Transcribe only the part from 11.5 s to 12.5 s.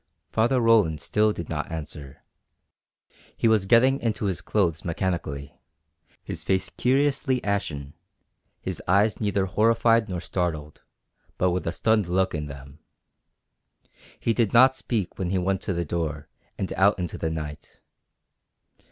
with a stunned look in